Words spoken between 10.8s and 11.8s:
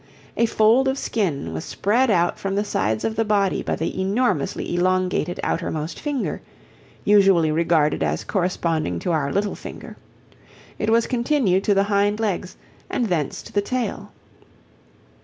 was continued to